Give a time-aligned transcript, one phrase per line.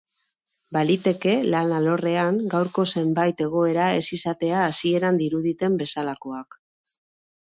[0.77, 6.61] Baliteke lan alorrean, gaurko zenbait egoera ez izatea hasieran diruditen bezalakoak.